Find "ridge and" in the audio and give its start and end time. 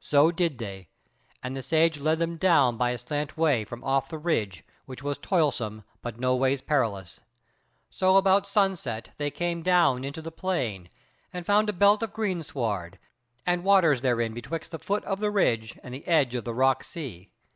15.30-15.94